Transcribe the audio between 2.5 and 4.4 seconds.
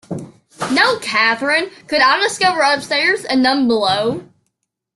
upstairs, and none below.